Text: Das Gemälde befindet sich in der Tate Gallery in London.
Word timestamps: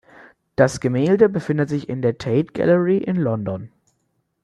Das 0.55 0.79
Gemälde 0.79 1.29
befindet 1.29 1.69
sich 1.69 1.87
in 1.87 2.01
der 2.01 2.17
Tate 2.17 2.45
Gallery 2.53 2.97
in 2.97 3.17
London. 3.17 3.71